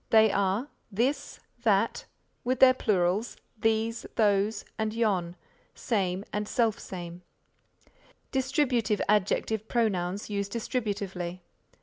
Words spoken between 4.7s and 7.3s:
and yon, same and selfsame.